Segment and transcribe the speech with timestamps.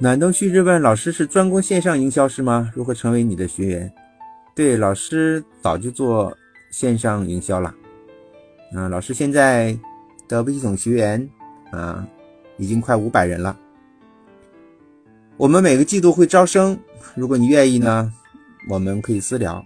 [0.00, 2.70] 暖冬旭日问老师是专攻线上营销是吗？
[2.72, 3.92] 如何成为你的学员？
[4.54, 6.32] 对，老师早就做
[6.70, 7.74] 线上营销了。
[8.76, 9.76] 啊，老师现在
[10.28, 11.28] 的微系统学员
[11.72, 12.06] 啊，
[12.58, 13.58] 已经快五百人了。
[15.36, 16.78] 我们每个季度会招生，
[17.16, 18.12] 如果你愿意呢，
[18.68, 19.64] 我们可以私聊。